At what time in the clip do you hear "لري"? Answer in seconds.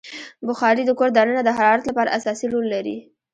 2.73-2.97